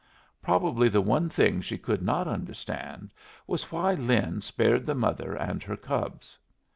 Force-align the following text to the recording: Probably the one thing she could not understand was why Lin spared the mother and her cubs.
Probably 0.41 0.89
the 0.89 0.99
one 0.99 1.29
thing 1.29 1.61
she 1.61 1.77
could 1.77 2.01
not 2.01 2.27
understand 2.27 3.13
was 3.45 3.71
why 3.71 3.93
Lin 3.93 4.41
spared 4.41 4.87
the 4.87 4.95
mother 4.95 5.35
and 5.35 5.61
her 5.61 5.77
cubs. 5.77 6.39